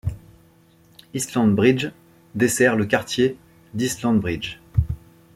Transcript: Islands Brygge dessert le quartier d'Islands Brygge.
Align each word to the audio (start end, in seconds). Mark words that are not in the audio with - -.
Islands 1.13 1.49
Brygge 1.55 1.91
dessert 2.33 2.75
le 2.75 2.85
quartier 2.87 3.37
d'Islands 3.75 4.15
Brygge. 4.15 4.59